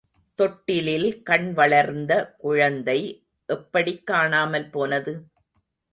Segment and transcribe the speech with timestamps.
[0.39, 2.35] தொட்டிலில் கண்வளர்ந்த
[2.37, 2.99] குழந்தை
[3.45, 5.13] எப்படிக் காணாமல் போனது?